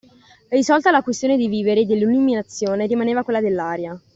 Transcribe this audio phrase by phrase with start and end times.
[0.49, 3.95] Risolta la questione dei viveri e dell’illuminazione, rimaneva quella dell’aria;